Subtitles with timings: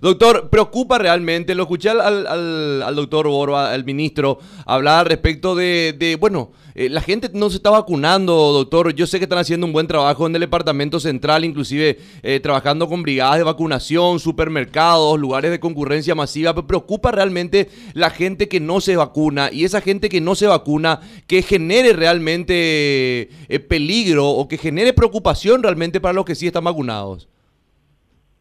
[0.00, 5.92] Doctor, preocupa realmente, lo escuché al, al, al doctor Borba, al ministro, hablar respecto de,
[5.98, 9.66] de bueno, eh, la gente no se está vacunando, doctor, yo sé que están haciendo
[9.66, 15.18] un buen trabajo en el departamento central, inclusive eh, trabajando con brigadas de vacunación, supermercados,
[15.18, 19.80] lugares de concurrencia masiva, pero preocupa realmente la gente que no se vacuna y esa
[19.80, 26.00] gente que no se vacuna, que genere realmente eh, peligro o que genere preocupación realmente
[26.00, 27.26] para los que sí están vacunados.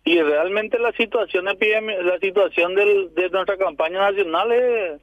[0.08, 5.02] Y realmente la situación la situación de nuestra campaña nacional es,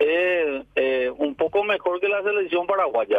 [0.00, 3.16] eh, un poco mejor que la selección paraguaya,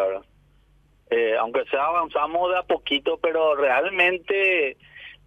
[1.09, 4.75] eh, aunque sea avanzamos de a poquito, pero realmente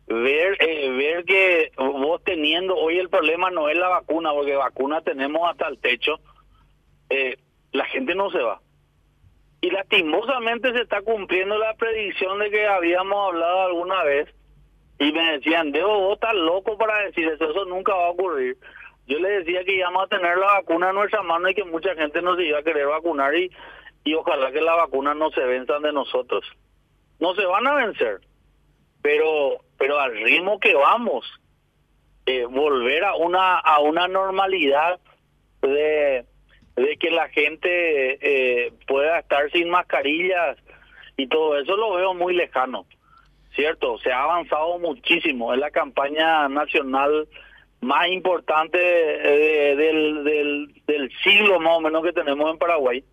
[0.08, 5.00] ver eh, ver que vos teniendo hoy el problema no es la vacuna, porque vacuna
[5.00, 6.20] tenemos hasta el techo,
[7.72, 8.60] la gente no se va.
[9.62, 14.28] Y lastimosamente se está cumpliendo la predicción de que habíamos hablado alguna vez
[15.02, 18.56] y me decían, Debo, vos estás loco para decir eso, eso nunca va a ocurrir.
[19.08, 21.94] Yo le decía que íbamos a tener la vacuna en nuestra mano y que mucha
[21.96, 23.50] gente nos iba a querer vacunar y,
[24.04, 26.44] y ojalá que la vacuna no se venzan de nosotros.
[27.18, 28.20] No se van a vencer,
[29.02, 31.26] pero pero al ritmo que vamos,
[32.26, 35.00] eh, volver a una a una normalidad
[35.62, 36.24] de,
[36.76, 40.58] de que la gente eh, pueda estar sin mascarillas
[41.16, 42.86] y todo eso lo veo muy lejano.
[43.54, 45.52] Cierto, se ha avanzado muchísimo.
[45.52, 47.28] Es la campaña nacional
[47.80, 53.04] más importante eh, del, del, del siglo más o menos que tenemos en Paraguay.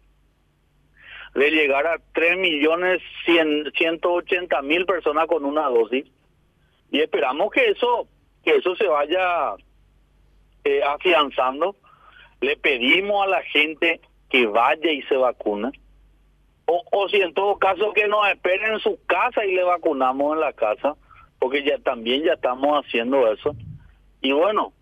[1.36, 6.06] De llegar a 3 millones 180 mil personas con una dosis.
[6.92, 8.08] Y esperamos que eso,
[8.44, 9.56] que eso se vaya
[10.64, 11.76] eh, afianzando.
[12.40, 15.72] Le pedimos a la gente que vaya y se vacune
[16.70, 20.42] o, si en todo caso que nos esperen en su casa y le vacunamos en
[20.42, 20.96] la casa,
[21.40, 23.56] porque ya también ya estamos haciendo eso.
[24.22, 24.74] Y bueno,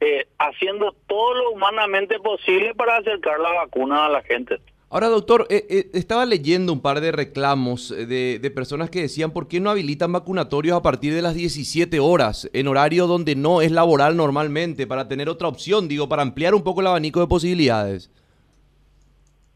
[0.00, 4.56] eh, haciendo todo lo humanamente posible para acercar la vacuna a la gente.
[4.90, 9.32] Ahora, doctor, eh, eh, estaba leyendo un par de reclamos de, de, personas que decían
[9.32, 13.60] por qué no habilitan vacunatorios a partir de las 17 horas, en horario donde no
[13.60, 17.26] es laboral normalmente, para tener otra opción, digo, para ampliar un poco el abanico de
[17.26, 18.10] posibilidades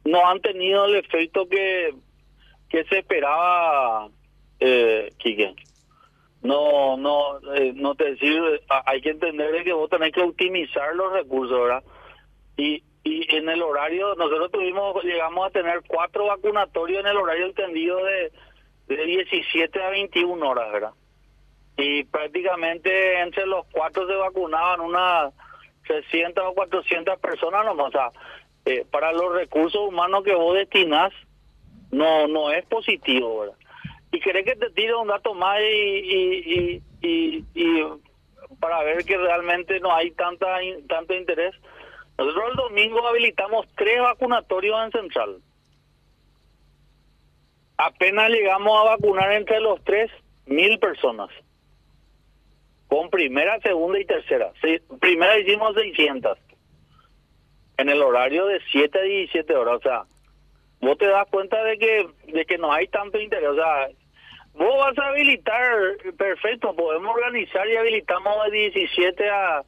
[0.04, 1.94] no han tenido el efecto que,
[2.68, 4.08] que se esperaba,
[4.60, 5.12] eh.
[6.42, 8.60] No, no, eh, no te sirve.
[8.86, 11.84] Hay que entender que vos tenés que optimizar los recursos, ¿verdad?
[12.56, 17.46] Y, y en el horario, nosotros tuvimos, llegamos a tener cuatro vacunatorios en el horario
[17.46, 18.32] entendido de,
[18.88, 20.92] de 17 a 21 horas, ¿verdad?
[21.76, 25.32] Y prácticamente entre los cuatro se vacunaban unas
[25.86, 27.88] 300 o 400 personas nomás.
[27.88, 28.10] O sea,
[28.64, 31.12] eh, para los recursos humanos que vos destinás
[31.90, 33.46] no no es positivo.
[34.12, 37.84] Y querés que te tire un dato más y, y, y,
[38.60, 40.58] para ver que realmente no hay tanta
[40.88, 41.54] tanto interés.
[42.18, 45.38] Nosotros el domingo habilitamos tres vacunatorios en Central.
[47.78, 50.10] Apenas llegamos a vacunar entre los tres
[50.46, 51.30] mil personas.
[52.86, 54.52] Con primera, segunda y tercera.
[54.60, 56.38] Sí, primera hicimos 600
[57.82, 59.76] en el horario de 7 a 17 horas.
[59.76, 60.02] O sea,
[60.80, 63.50] vos te das cuenta de que, de que no hay tanto interés.
[63.50, 63.88] O sea,
[64.54, 69.62] vos vas a habilitar, perfecto, podemos organizar y habilitamos de 17 a...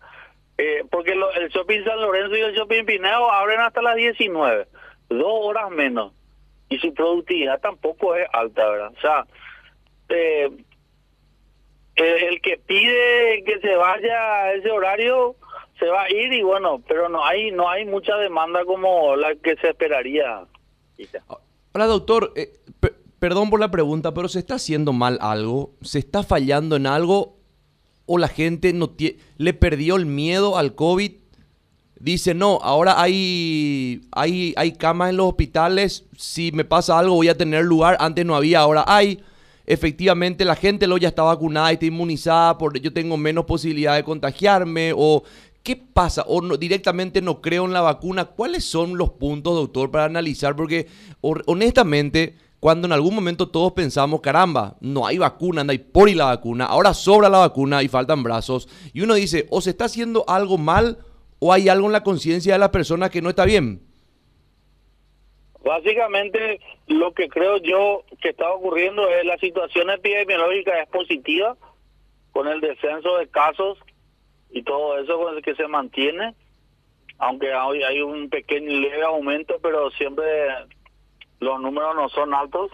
[0.56, 4.68] Eh, porque el shopping San Lorenzo y el shopping Pineo abren hasta las 19,
[5.08, 6.12] dos horas menos.
[6.68, 8.92] Y su productividad tampoco es alta, ¿verdad?
[8.96, 9.26] O sea,
[10.10, 10.48] eh,
[11.96, 15.34] el que pide que se vaya a ese horario
[15.78, 19.34] se va a ir y bueno, pero no hay no hay mucha demanda como la
[19.36, 20.44] que se esperaría.
[21.72, 22.52] Hola doctor, eh,
[23.18, 25.72] perdón por la pregunta, pero ¿se está haciendo mal algo?
[25.82, 27.36] ¿Se está fallando en algo?
[28.06, 28.94] ¿O la gente no
[29.38, 31.12] le perdió el miedo al COVID?
[31.98, 37.28] Dice, no, ahora hay, hay, hay camas en los hospitales, si me pasa algo voy
[37.28, 39.22] a tener lugar, antes no había, ahora hay
[39.66, 43.94] efectivamente la gente lo ya está vacunada y está inmunizada, por, yo tengo menos posibilidad
[43.94, 45.22] de contagiarme, o
[45.64, 46.24] ¿Qué pasa?
[46.28, 48.26] O no, directamente no creo en la vacuna.
[48.26, 50.54] ¿Cuáles son los puntos, doctor, para analizar?
[50.54, 50.88] Porque
[51.22, 56.14] honestamente, cuando en algún momento todos pensamos, caramba, no hay vacuna, anda y por y
[56.14, 58.68] la vacuna, ahora sobra la vacuna y faltan brazos.
[58.92, 60.98] Y uno dice, o se está haciendo algo mal
[61.38, 63.80] o hay algo en la conciencia de la persona que no está bien.
[65.64, 71.56] Básicamente, lo que creo yo que está ocurriendo es la situación epidemiológica es positiva
[72.32, 73.78] con el descenso de casos
[74.54, 76.34] y todo eso que se mantiene,
[77.18, 80.24] aunque hoy hay un pequeño leve aumento, pero siempre
[81.40, 82.70] los números no son altos.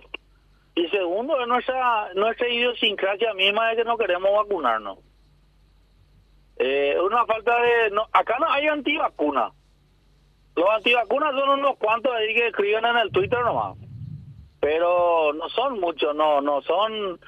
[0.74, 4.98] Y segundo, es nuestra, nuestra idiosincrasia misma de que no queremos vacunarnos.
[6.58, 7.90] Eh, una falta de...
[7.92, 9.54] No, acá no hay antivacunas.
[10.54, 13.78] Los antivacunas son unos cuantos ahí que escriben en el Twitter nomás.
[14.60, 17.18] Pero no son muchos, no, no son...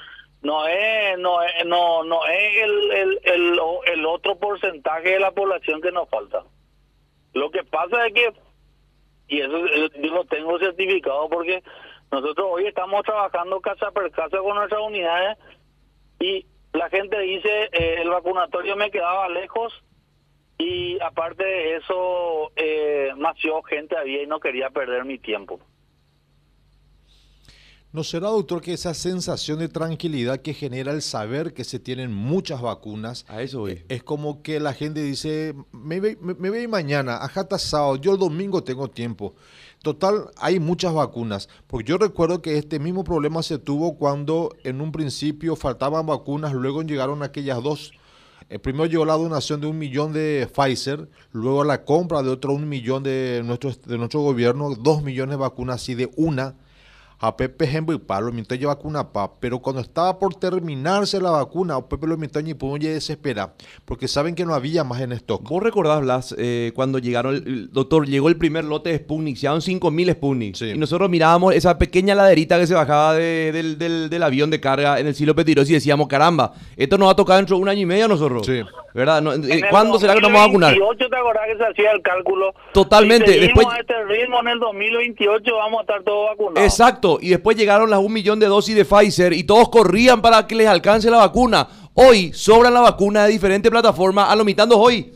[0.43, 5.31] No es, no es, no, no es el, el, el, el otro porcentaje de la
[5.31, 6.43] población que nos falta.
[7.33, 8.33] Lo que pasa es que,
[9.29, 9.57] y eso
[9.97, 11.63] yo lo tengo certificado porque
[12.11, 15.39] nosotros hoy estamos trabajando casa por casa con nuestras unidades
[16.21, 19.73] y la gente dice, eh, el vacunatorio me quedaba lejos
[20.59, 25.61] y aparte de eso, eh, nació gente había y no quería perder mi tiempo.
[27.95, 32.11] ¿No será, doctor, que esa sensación de tranquilidad que genera el saber que se tienen
[32.11, 37.47] muchas vacunas, a eso es como que la gente dice, me, ve, me, mañana, ajá,
[37.59, 39.35] sábado, yo el domingo tengo tiempo.
[39.83, 44.81] Total, hay muchas vacunas, porque yo recuerdo que este mismo problema se tuvo cuando en
[44.81, 47.93] un principio faltaban vacunas, luego llegaron aquellas dos.
[48.49, 52.55] Eh, primero llegó la donación de un millón de Pfizer, luego la compra de otro
[52.55, 56.55] un millón de nuestro, de nuestro gobierno, dos millones de vacunas así de una
[57.23, 61.31] a Pepe Hembo y Pablo Mintoña lleva vacuna pa, pero cuando estaba por terminarse la
[61.31, 63.55] vacuna, Pepe lo Mintoña y Puño desespera,
[63.85, 65.49] porque saben que no había más en stock.
[65.49, 69.47] ¿Vos recordás, Blas, eh, cuando llegaron, el, doctor, llegó el primer lote de Sputnik, se
[69.47, 74.59] 5.000 Sputnik, y nosotros mirábamos esa pequeña laderita que se bajaba del, del, avión de
[74.59, 77.63] carga en el silo Petiros y decíamos, caramba, esto nos va a tocar dentro de
[77.63, 78.45] un año y medio a nosotros.
[78.45, 78.63] Sí.
[78.95, 79.23] ¿Verdad?
[79.49, 80.71] Eh, ¿Cuándo será que nos vamos a vacunar?
[80.71, 82.55] En el 2028 te acordás que se hacía el cálculo.
[82.73, 83.33] Totalmente.
[83.33, 83.67] Si Después...
[83.69, 86.69] a este ritmo en el 2028 vamos a estar todos vacunados.
[86.69, 90.47] Exacto y después llegaron las un millón de dosis de Pfizer y todos corrían para
[90.47, 91.69] que les alcance la vacuna.
[91.95, 95.13] Hoy sobran la vacuna de diferentes plataformas a lo mitad hoy.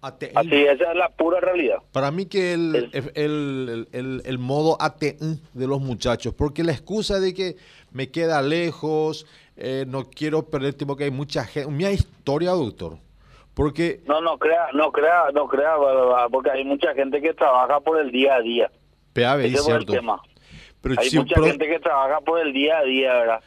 [0.00, 1.76] Así, esa es la pura realidad.
[1.92, 7.20] Para mí que el, el, el, el, modo ATN de los muchachos, porque la excusa
[7.20, 7.54] de que
[7.92, 9.26] me queda lejos,
[9.56, 12.98] eh, no quiero perder tiempo, que hay mucha gente, mi historia, doctor,
[13.54, 14.00] porque...
[14.06, 15.74] No, no crea, no crea, no crea,
[16.30, 18.70] porque hay mucha gente que trabaja por el día a día.
[19.12, 19.92] PAB, es cierto.
[19.92, 23.42] Hay mucha gente que trabaja por el día a día, ¿verdad?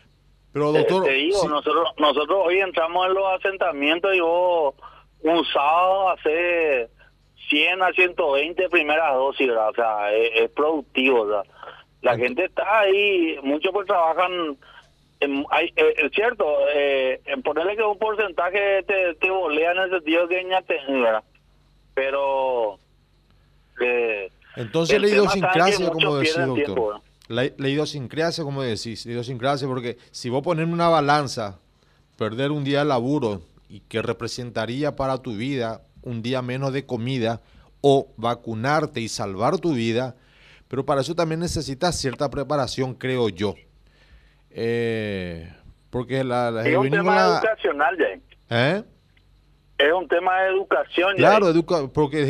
[0.55, 4.73] Pero doctor, te, digo, nosotros nosotros hoy entramos en los asentamientos y vos
[5.21, 6.89] un sábado hace
[7.49, 9.69] 100 a 120 primeras dosis, ¿verdad?
[9.69, 11.45] O sea, es, productivo, ¿verdad?
[12.01, 14.57] La gente está ahí, muchos pues trabajan,
[15.49, 19.89] hay, eh, es cierto, eh, en ponerle que un porcentaje te, te volea en el
[19.89, 21.23] sentido que te, ¿verdad?
[21.93, 22.79] Pero...
[23.81, 27.01] Eh, Entonces la idiosincrasia, como decía doctor.
[27.27, 31.59] La, idiosincrasia, como decís, la idiosincrasia, porque si vos pones una balanza,
[32.17, 36.85] perder un día de laburo y que representaría para tu vida un día menos de
[36.85, 37.41] comida,
[37.87, 40.15] o vacunarte y salvar tu vida,
[40.67, 43.53] pero para eso también necesitas cierta preparación, creo yo.
[44.57, 45.53] Eh,
[45.89, 47.97] porque la, la es un tema educacional,
[48.49, 48.83] ¿Eh?
[49.77, 51.15] Es un tema de educación.
[51.17, 52.25] Claro, educa porque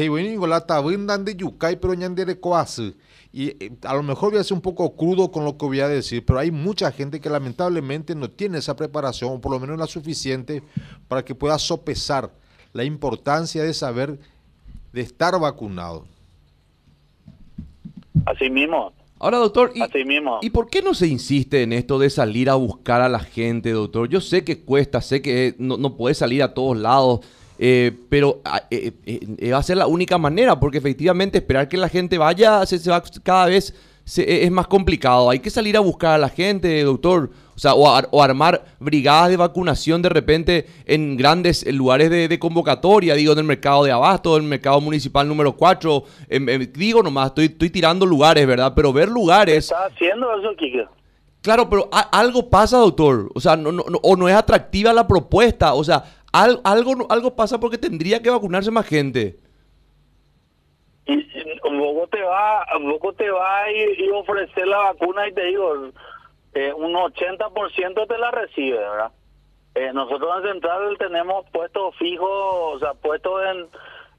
[0.47, 1.93] la tabindan de yucay, pero
[2.25, 2.95] de coase
[3.35, 5.81] y eh, a lo mejor voy a ser un poco crudo con lo que voy
[5.81, 9.59] a decir, pero hay mucha gente que lamentablemente no tiene esa preparación, o por lo
[9.59, 10.63] menos la suficiente,
[11.09, 12.31] para que pueda sopesar
[12.71, 14.17] la importancia de saber
[14.93, 16.05] de estar vacunado.
[18.25, 18.93] Así mismo.
[19.19, 20.39] Ahora, doctor, ¿y, Así mismo.
[20.41, 23.71] ¿y por qué no se insiste en esto de salir a buscar a la gente,
[23.71, 24.09] doctor?
[24.09, 27.21] Yo sé que cuesta, sé que no, no puede salir a todos lados,
[27.57, 31.77] eh, pero ah, eh, eh, va a ser la única manera, porque efectivamente esperar que
[31.77, 33.73] la gente vaya se, va cada vez
[34.05, 35.29] es más complicado.
[35.29, 37.31] Hay que salir a buscar a la gente, doctor.
[37.55, 43.33] O sea, o, armar brigadas de vacunación de repente en grandes lugares de, convocatoria, digo,
[43.33, 46.03] en el mercado de abasto, en el mercado municipal número 4.
[46.73, 48.73] digo nomás, estoy, estoy tirando lugares, ¿verdad?
[48.75, 49.71] Pero ver lugares...
[49.71, 50.85] ¿Está haciendo eso, Kike?
[51.41, 53.31] Claro, pero algo pasa, doctor.
[53.33, 55.75] O sea, no, no, o no es atractiva la propuesta.
[55.75, 59.37] O sea, algo, algo pasa porque tendría que vacunarse más gente.
[61.05, 61.27] Y,
[61.69, 65.91] luego te va, luego te va y, ofrecer la vacuna y te digo,
[66.53, 69.11] eh, un 80% te la recibe, ¿verdad?
[69.75, 73.67] Eh, nosotros en Central tenemos puestos fijos, o sea, puestos en,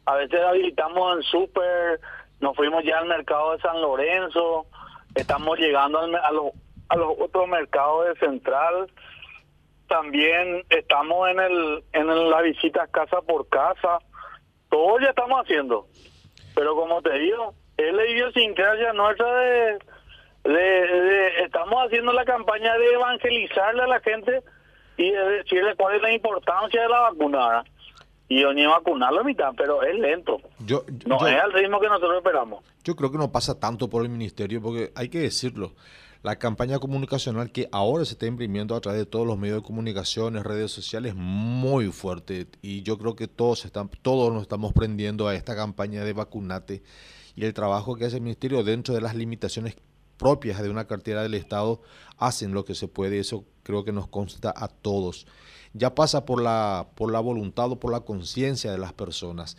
[0.04, 2.00] a veces habilitamos en Super,
[2.40, 4.66] nos fuimos ya al mercado de San Lorenzo,
[5.14, 6.52] estamos llegando a los,
[6.88, 8.86] a los otros mercados de Central,
[9.88, 13.98] también estamos en el en la visita casa por casa.
[14.68, 15.86] Todo ya estamos haciendo.
[16.56, 19.78] Pero como te digo, es la idiosincrasia nuestra de,
[20.44, 24.42] de, estamos haciendo la campaña de evangelizarle a la gente
[24.96, 27.64] y de decirle cuál es la importancia de la vacuna.
[28.28, 30.40] Y yo ni vacunarlo a mitad, pero es lento.
[30.60, 32.64] Yo, no es al ritmo que nosotros esperamos.
[32.82, 35.72] Yo creo que no pasa tanto por el ministerio, porque hay que decirlo
[36.26, 39.62] La campaña comunicacional que ahora se está imprimiendo a través de todos los medios de
[39.62, 42.48] comunicación, redes sociales, muy fuerte.
[42.62, 46.82] Y yo creo que todos, están, todos nos estamos prendiendo a esta campaña de vacunate
[47.36, 49.76] y el trabajo que hace el Ministerio dentro de las limitaciones
[50.16, 51.80] propias de una cartera del Estado
[52.18, 53.20] hacen lo que se puede.
[53.20, 55.28] Eso creo que nos consta a todos.
[55.74, 59.56] Ya pasa por la, por la voluntad o por la conciencia de las personas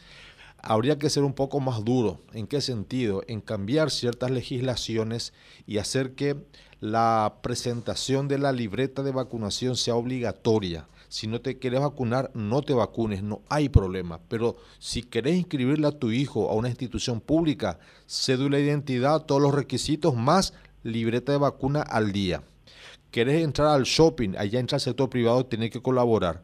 [0.61, 2.21] habría que ser un poco más duro.
[2.33, 3.23] ¿En qué sentido?
[3.27, 5.33] En cambiar ciertas legislaciones
[5.65, 6.37] y hacer que
[6.79, 10.87] la presentación de la libreta de vacunación sea obligatoria.
[11.09, 14.19] Si no te quieres vacunar, no te vacunes, no hay problema.
[14.27, 19.41] Pero si querés inscribirle a tu hijo a una institución pública, cédula de identidad, todos
[19.41, 22.43] los requisitos, más libreta de vacuna al día.
[23.11, 26.43] Querés entrar al shopping, allá entra el sector privado, tiene que colaborar.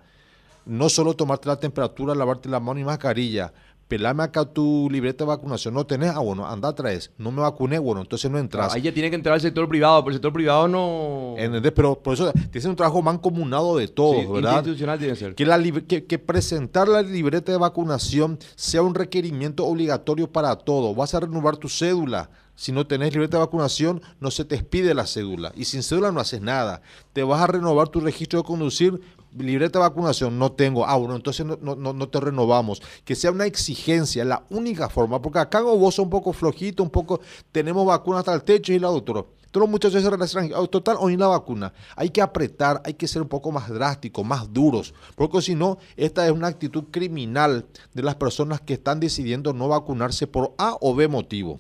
[0.66, 3.54] No solo tomarte la temperatura, lavarte la mano y mascarilla,
[3.94, 7.42] pelame acá tu libreta de vacunación, no tenés, ah, bueno, anda a traer, no me
[7.42, 8.74] vacuné, bueno, entonces no entras.
[8.74, 11.36] ahí ya tiene que entrar al sector privado, pero el sector privado no...
[11.76, 14.56] Pero por eso tiene un trabajo mancomunado de todos, ¿verdad?
[14.56, 15.36] institucional tiene que ser.
[15.36, 20.96] Que, la, que, presentar la libreta de vacunación sea un requerimiento obligatorio para todo.
[20.96, 24.96] Vas a renovar tu cédula, si no tenés libreta de vacunación, no se te expide
[24.96, 25.52] la cédula.
[25.56, 26.82] Y sin cédula no haces nada.
[27.14, 29.00] Te vas a renovar tu registro de conducir,
[29.38, 30.86] libreta de vacunación no tengo.
[30.86, 32.82] Ah, bueno, entonces no, no, no te renovamos.
[33.04, 35.22] Que sea una exigencia, la única forma.
[35.22, 37.22] Porque acá vos sos un poco flojito, un poco,
[37.52, 39.24] tenemos vacunas hasta el techo y la doctora.
[39.54, 41.74] Todos los muchachos se oh, total, hoy la vacuna.
[41.96, 45.78] Hay que apretar, hay que ser un poco más drásticos, más duros, porque si no,
[45.96, 50.76] esta es una actitud criminal de las personas que están decidiendo no vacunarse por A
[50.82, 51.60] o B motivo.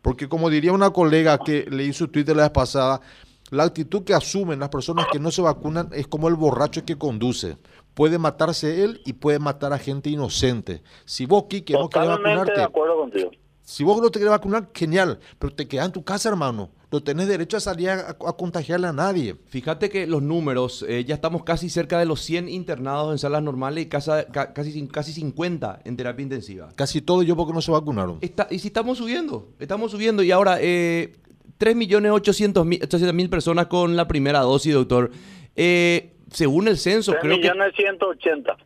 [0.00, 3.02] Porque como diría una colega que leí su Twitter la vez pasada,
[3.50, 6.98] la actitud que asumen las personas que no se vacunan es como el borracho que
[6.98, 7.56] conduce.
[7.94, 10.82] Puede matarse él y puede matar a gente inocente.
[11.04, 12.52] Si vos, Kike, no querés vacunarte.
[12.52, 13.30] De acuerdo contigo.
[13.62, 15.18] Si vos no te querés vacunar, genial.
[15.38, 16.70] Pero te quedas en tu casa, hermano.
[16.92, 19.36] No tenés derecho a salir a, contagiarle a nadie.
[19.46, 23.42] Fíjate que los números, eh, ya estamos casi cerca de los 100 internados en salas
[23.42, 26.68] normales y casa, casi, casi 50 en terapia intensiva.
[26.76, 28.18] Casi todo yo porque no se vacunaron.
[28.20, 30.22] Está, y si estamos subiendo, estamos subiendo.
[30.22, 31.16] Y ahora, eh,
[31.58, 35.10] 3.800.000 personas con la primera dosis, doctor.
[35.54, 37.82] Eh, según el censo, 3 creo millones que...
[37.82, 38.56] 180.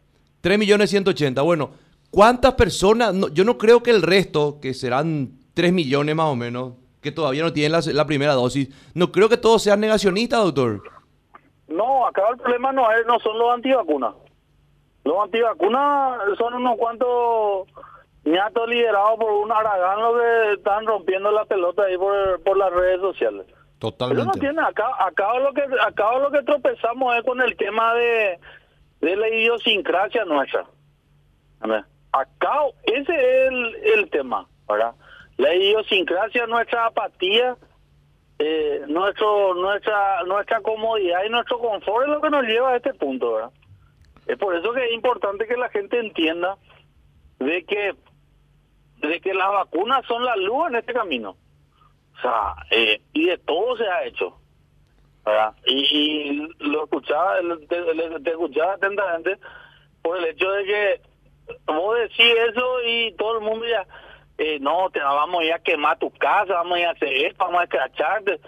[0.41, 1.43] 3 millones 180.
[1.43, 1.71] Bueno,
[2.11, 3.15] ¿cuántas personas?
[3.33, 7.43] yo no creo que el resto, que serán 3 millones más o menos, que todavía
[7.43, 10.83] no tienen la, primera dosis, no creo que todos sean negacionistas, doctor.
[11.69, 14.15] No, acá el problema no, es, no son los antivacunas.
[15.05, 17.69] Los antivacunas son unos cuantos
[18.25, 22.73] ñato liderado por un aragán lo que están rompiendo la pelota ahí por, por las
[22.73, 23.47] redes sociales.
[23.79, 24.23] Totalmente.
[24.23, 27.95] Pero no tiene, acá, acá lo que acá lo que tropezamos es con el tema
[27.95, 28.39] de,
[29.01, 30.67] de la idiosincrasia nuestra.
[32.13, 34.95] Acá ese es el, el tema, ¿verdad?
[35.37, 37.57] La idiosincrasia, nuestra apatía,
[38.39, 42.93] eh, nuestro nuestra nuestra comodidad y nuestro confort es lo que nos lleva a este
[42.93, 43.51] punto, ¿verdad?
[44.27, 46.57] Es por eso que es importante que la gente entienda
[47.39, 47.95] de que
[49.09, 51.37] de que las vacunas son la luz en este camino.
[52.17, 54.37] O sea, eh, y de todo se ha hecho.
[55.25, 55.55] ¿verdad?
[55.67, 57.37] Y, lo escuchaba,
[57.69, 59.37] te, escuchaba atentamente
[60.03, 61.01] por el hecho de que
[61.67, 63.87] vos decís eso y todo el mundo ya,
[64.39, 67.13] eh, no, te vamos a ir a quemar tu casa, vamos a ir a hacer
[67.13, 68.41] esto, vamos a escracharte.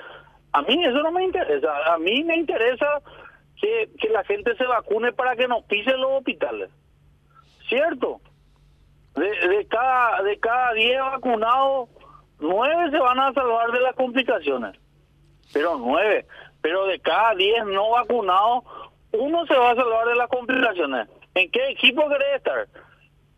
[0.52, 1.92] A mí eso no me interesa.
[1.92, 3.00] A mí me interesa
[3.60, 6.70] que, que la gente se vacune para que nos pisen los hospitales.
[7.68, 8.20] ¿Cierto?
[9.14, 11.88] De, de cada de cada 10 vacunados,
[12.40, 14.78] 9 se van a salvar de las complicaciones.
[15.52, 16.26] Pero 9,
[16.60, 18.64] pero de cada 10 no vacunados,
[19.12, 21.08] uno se va a salvar de las complicaciones.
[21.34, 22.68] ¿En qué equipo querés estar?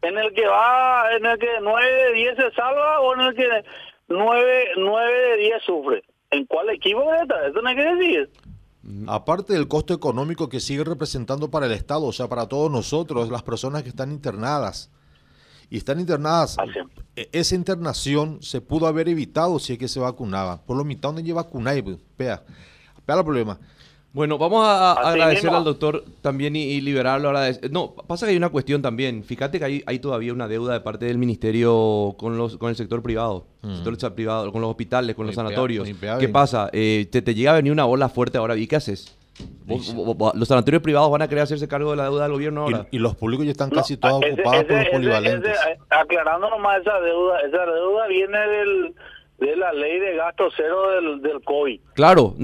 [0.02, 3.34] ¿En el que va, en el que 9 de 10 se salva o en el
[3.34, 3.48] que
[4.08, 6.04] 9, 9 de 10 sufre?
[6.30, 7.44] ¿En cuál equipo querés estar?
[7.44, 8.30] Eso no hay que decir.
[8.82, 12.70] Mm, aparte del costo económico que sigue representando para el Estado, o sea, para todos
[12.70, 14.90] nosotros, las personas que están internadas,
[15.70, 16.56] y están internadas.
[17.16, 20.62] E, esa internación se pudo haber evitado si es que se vacunaba.
[20.62, 22.42] Por lo mitad donde lleva vacunar, vea,
[23.06, 23.58] vea el problema.
[24.14, 27.32] Bueno, vamos a, agradecerle al doctor también y, liberarlo.
[27.72, 29.24] No, pasa que hay una cuestión también.
[29.24, 32.76] Fíjate que hay, hay, todavía una deuda de parte del ministerio con los con el
[32.76, 33.82] sector privado, mm.
[33.82, 35.88] sector privado con los hospitales, con los sanatorios.
[36.20, 36.70] ¿Qué pasa?
[36.72, 38.56] Eh, te, te llega a venir una bola fuerte ahora.
[38.56, 39.16] ¿Y qué haces?
[39.66, 42.86] Los sanatorios privados van a querer hacerse cargo de la deuda del gobierno ahora.
[42.90, 45.56] Y, los públicos ya están casi todos ocupados por los polivalentes.
[45.68, 48.94] Eh, aclarando nomás esa deuda, esa deuda viene del,
[49.38, 51.80] de la ley de gasto cero del, del COVID.
[51.94, 52.34] Claro,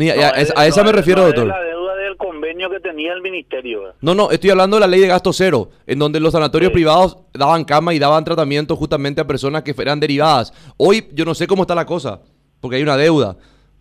[0.56, 1.46] a, esa me refiero, doctor.
[1.46, 3.94] la deuda del convenio que tenía el ministerio.
[4.00, 7.18] No, no, estoy hablando de la ley de gasto cero, en donde los sanatorios privados
[7.32, 10.52] daban cama y daban tratamiento justamente a personas que eran derivadas.
[10.76, 12.20] Hoy yo no sé cómo está la cosa,
[12.60, 13.36] porque hay una deuda.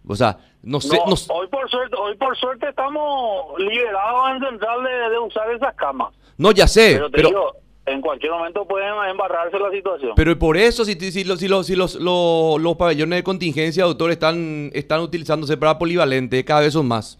[0.07, 0.97] O sea, no sé...
[0.97, 5.51] No, no- hoy por suerte, hoy por suerte estamos liberados en central de, de usar
[5.51, 6.13] esas camas.
[6.37, 7.29] no, ya sé, Pero te pero...
[7.29, 7.51] digo,
[7.85, 10.13] en cualquier momento pueden embarrarse la situación.
[10.15, 13.83] Pero por eso, si, si, los- si, los, si los, los, los pabellones de contingencia,
[13.85, 17.17] doctor, están, están utilizándose para polivalente, cada vez son más.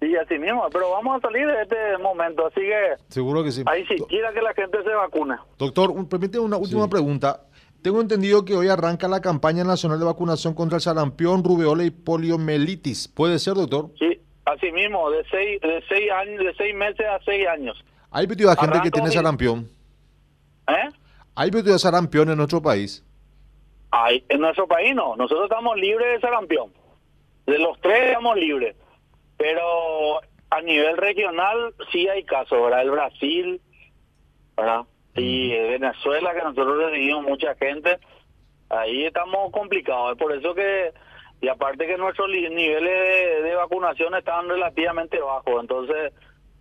[0.00, 3.62] Y así mismo, pero vamos a salir de este momento, así que Seguro que sí.
[3.64, 5.36] ahí sí, quiera que la gente se vacune.
[5.56, 6.90] Doctor, permíteme una última Sí.
[6.90, 7.40] pregunta.
[7.84, 11.90] Tengo entendido que hoy arranca la campaña nacional de vacunación contra el sarampión, rubeola y
[11.90, 13.08] poliomielitis.
[13.08, 13.90] ¿Puede ser, doctor?
[13.98, 17.84] Sí, así mismo, de seis, de seis años, de seis meses a seis años.
[18.10, 19.14] Hay pedido a gente que tiene hoy.
[19.14, 19.68] sarampión.
[20.66, 20.88] ¿Eh?
[21.34, 23.04] Hay pedido a sarampión en nuestro país.
[23.90, 26.72] Ay, en nuestro país no, nosotros estamos libres de sarampión.
[27.44, 28.76] De los tres estamos libres.
[29.36, 32.80] Pero a nivel regional sí hay casos, ¿verdad?
[32.80, 33.60] El Brasil,
[34.56, 34.84] ¿verdad?
[35.16, 37.98] Y Venezuela, que nosotros recibimos mucha gente,
[38.68, 40.12] ahí estamos complicados.
[40.12, 40.92] Es por eso que,
[41.40, 46.12] y aparte que nuestros niveles de, de vacunación están relativamente bajos, entonces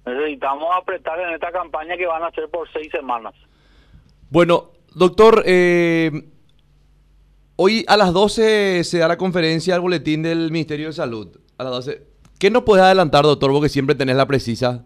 [0.05, 3.33] necesitamos apretar en esta campaña que van a ser por seis semanas.
[4.29, 6.11] Bueno, doctor, eh,
[7.55, 11.39] hoy a las 12 se da la conferencia al boletín del Ministerio de Salud.
[11.57, 12.07] A las 12.
[12.39, 13.51] ¿Qué nos puede adelantar, doctor?
[13.51, 14.85] Porque siempre tenés la precisa.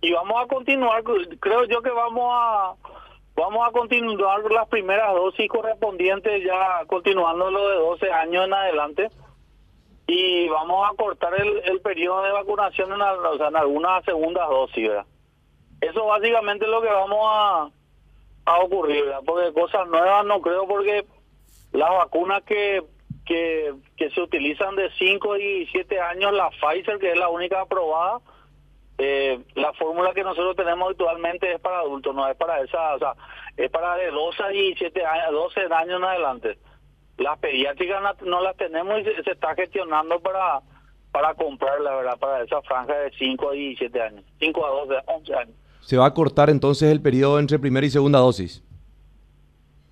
[0.00, 1.02] Y vamos a continuar
[1.40, 2.74] creo yo que vamos a
[3.34, 9.08] vamos a continuar las primeras dosis correspondientes ya continuando lo de 12 años en adelante
[10.06, 14.88] y vamos a cortar el, periodo de vacunación en, o sea, en algunas segundas dosis
[14.88, 15.06] ¿verdad?
[15.80, 17.70] eso básicamente es lo que vamos a
[18.46, 21.04] a ocurrir porque cosas nuevas no creo porque
[21.72, 22.82] las vacunas que
[23.26, 27.60] que, que se utilizan de 5 y 7 años la Pfizer que es la única
[27.60, 28.20] aprobada
[29.02, 32.98] eh, la fórmula que nosotros tenemos actualmente es para adultos, no es para esa, o
[32.98, 33.14] sea,
[33.56, 36.58] es para de 12 a 17 años, 12 años en adelante.
[37.16, 40.60] Las pediátricas no, las tenemos y se, se está gestionando para
[41.12, 44.94] para comprar, la verdad, para esa franja de 5 a 17 años, 5 a 12,
[45.06, 45.56] 11 años.
[45.80, 48.62] Se va a cortar entonces el periodo entre primera y segunda dosis.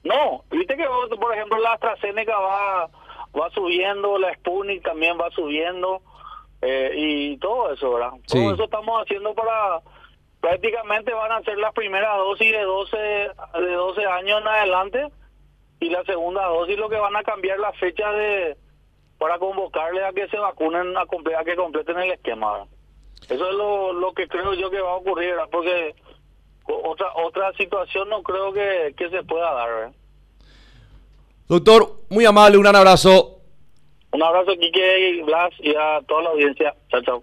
[0.04, 0.84] No, viste que
[1.18, 2.90] por ejemplo la AstraZeneca va
[3.38, 6.02] va subiendo, la Sputnik también va subiendo
[6.62, 8.12] eh, y todo eso, ¿verdad?
[8.26, 8.38] Sí.
[8.38, 9.80] Todo eso estamos haciendo para
[10.40, 15.06] prácticamente van a ser las primeras dosis de 12 de 12 años en adelante
[15.80, 18.56] y la segunda dosis lo que van a cambiar la fecha de
[19.18, 21.06] para convocarle a que se vacunen a,
[21.44, 22.52] que completen el esquema.
[22.52, 22.68] ¿verdad?
[23.28, 25.48] Eso es lo, lo que creo yo que va a ocurrir, ¿verdad?
[25.50, 25.94] porque
[26.66, 29.68] otra otra situación no creo que, que se pueda dar.
[29.70, 29.92] ¿verdad?
[31.48, 33.37] Doctor, muy amable, un gran abrazo.
[34.12, 36.74] Un abrazo, Quique Blas, y a toda la audiencia.
[36.90, 37.22] Chao, chao.